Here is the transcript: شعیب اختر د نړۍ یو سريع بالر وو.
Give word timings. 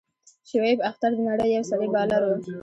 شعیب 0.49 0.79
اختر 0.89 1.11
د 1.15 1.19
نړۍ 1.29 1.49
یو 1.55 1.63
سريع 1.69 1.89
بالر 1.95 2.21
وو. 2.25 2.35